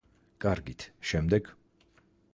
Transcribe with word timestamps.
კარგით, 0.45 0.87
შემდეგ. 1.11 1.55